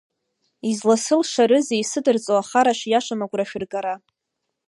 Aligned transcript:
Изласылшарызеи 0.69 1.81
исыдырҵо 1.83 2.33
ахара 2.41 2.73
шиашам 2.79 3.21
агәра 3.25 3.45
шәыргара? 3.49 3.95